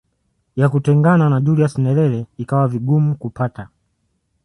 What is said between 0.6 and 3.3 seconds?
kutengana na Julius Nyerere ikawa vigumu